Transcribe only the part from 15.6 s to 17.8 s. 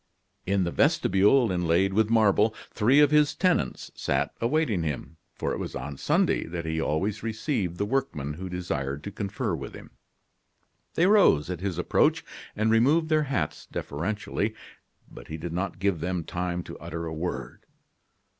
give them time to utter a word.